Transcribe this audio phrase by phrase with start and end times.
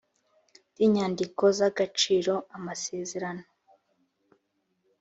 [0.71, 3.43] ry inyandiko z agaciro amasezerano